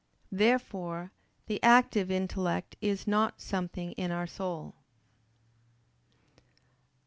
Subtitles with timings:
[0.31, 1.11] Therefore
[1.45, 4.73] the active intellect is not something in our soul.
[6.37, 6.43] Obj.